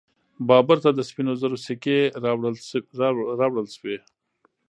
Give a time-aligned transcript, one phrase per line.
[0.47, 1.99] بابر ته د سپینو زرو سکې
[3.41, 3.97] راوړل سوې.